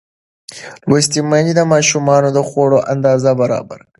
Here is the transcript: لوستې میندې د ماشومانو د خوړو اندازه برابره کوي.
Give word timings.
لوستې 0.89 1.19
میندې 1.29 1.53
د 1.55 1.61
ماشومانو 1.73 2.29
د 2.33 2.39
خوړو 2.47 2.79
اندازه 2.93 3.31
برابره 3.41 3.83
کوي. 3.85 3.87